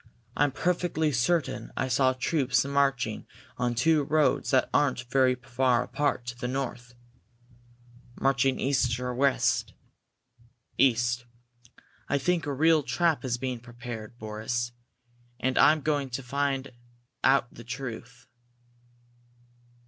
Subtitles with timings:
[0.35, 3.27] I'm perfectly certain I saw troops marching
[3.59, 6.95] on two roads that aren't very far apart, to the north."
[8.19, 9.75] "Marching east or west?"
[10.75, 11.25] "East.
[12.09, 14.71] I think a real trap is being prepared, Boris.
[15.39, 16.71] And I'm going to try to find
[17.23, 18.25] out the truth!"